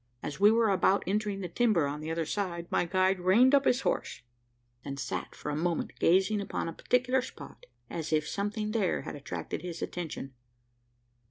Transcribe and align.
As 0.23 0.39
we 0.39 0.49
were 0.49 0.71
about 0.71 1.03
entering 1.05 1.41
the 1.41 1.47
timber 1.47 1.85
on 1.85 2.01
the 2.01 2.09
other 2.09 2.25
side, 2.25 2.65
my 2.71 2.85
guide 2.85 3.19
reined 3.19 3.53
up 3.53 3.65
his 3.65 3.81
horse; 3.81 4.23
and 4.83 4.99
sat 4.99 5.35
for 5.35 5.51
a 5.51 5.55
moment 5.55 5.91
gazing 5.99 6.41
upon 6.41 6.67
a 6.67 6.73
particular 6.73 7.21
spot 7.21 7.67
as 7.87 8.11
if 8.11 8.27
something 8.27 8.71
there 8.71 9.01
had 9.03 9.15
attracted 9.15 9.61
his 9.61 9.79
attention. 9.83 10.33